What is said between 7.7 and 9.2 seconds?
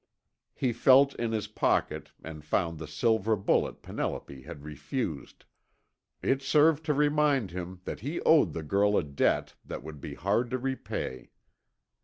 that he owed the girl a